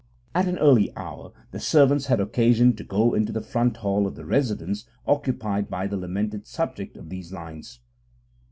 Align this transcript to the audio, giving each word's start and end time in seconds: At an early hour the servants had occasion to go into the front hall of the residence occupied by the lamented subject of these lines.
At 0.33 0.47
an 0.47 0.57
early 0.57 0.91
hour 0.97 1.31
the 1.51 1.59
servants 1.59 2.07
had 2.07 2.19
occasion 2.19 2.75
to 2.75 2.83
go 2.83 3.13
into 3.13 3.31
the 3.31 3.39
front 3.39 3.77
hall 3.77 4.07
of 4.07 4.15
the 4.15 4.25
residence 4.25 4.87
occupied 5.05 5.69
by 5.69 5.85
the 5.85 5.95
lamented 5.95 6.47
subject 6.47 6.97
of 6.97 7.09
these 7.09 7.31
lines. 7.31 7.81